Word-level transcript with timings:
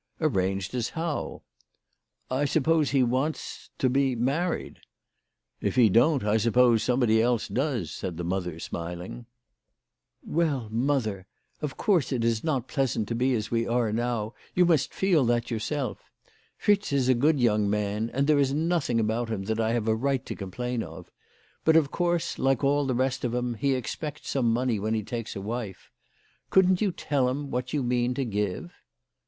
"Arranged 0.19 0.73
as 0.73 0.89
how?" 0.89 1.43
11 2.31 2.41
1 2.41 2.47
suppose 2.47 2.89
he 2.89 3.03
wants 3.03 3.69
to 3.77 3.87
be 3.87 4.15
married." 4.15 4.79
"If 5.61 5.75
he 5.75 5.89
don't, 5.89 6.23
I 6.23 6.37
suppose 6.37 6.81
somebody 6.81 7.21
else 7.21 7.47
does," 7.47 7.91
said 7.91 8.17
the 8.17 8.23
mother 8.23 8.57
smiling. 8.57 9.27
WHY 10.23 10.45
FRAU 10.45 10.49
FROHMANN 10.49 10.55
RAISED 10.55 10.55
HER 10.55 10.57
PRICES. 10.57 10.65
51" 10.71 10.85
Well, 10.89 11.01
motlier! 11.01 11.25
Of 11.61 11.77
course 11.77 12.11
it 12.11 12.23
is 12.23 12.43
not 12.43 12.67
pleasant 12.67 13.07
to 13.09 13.13
be 13.13 13.35
as 13.35 13.51
we 13.51 13.67
are 13.67 13.91
now. 13.93 14.33
You 14.55 14.65
must 14.65 14.91
feel 14.91 15.23
that 15.25 15.51
yourself. 15.51 15.99
Fritz 16.57 16.91
is 16.91 17.07
a 17.07 17.13
good 17.13 17.39
young 17.39 17.69
man, 17.69 18.09
and 18.11 18.25
there 18.25 18.39
is 18.39 18.55
nothing 18.55 18.99
about 18.99 19.29
him 19.29 19.43
that 19.43 19.59
I 19.59 19.73
have 19.73 19.87
a 19.87 19.93
right 19.95 20.25
to 20.25 20.33
complain 20.35 20.81
of. 20.81 21.11
But 21.63 21.75
of 21.75 21.91
course, 21.91 22.39
like 22.39 22.63
all 22.63 22.87
the 22.87 22.95
rest 22.95 23.23
of 23.23 23.35
'em, 23.35 23.53
he 23.53 23.75
expects 23.75 24.29
some 24.29 24.51
money 24.51 24.79
when 24.79 24.95
he 24.95 25.03
takes 25.03 25.35
a 25.35 25.41
wife. 25.41 25.91
Couldn't 26.49 26.81
you 26.81 26.91
tell 26.91 27.29
him 27.29 27.51
what 27.51 27.71
you 27.71 27.83
mean 27.83 28.15
to 28.15 28.25
give 28.25 28.73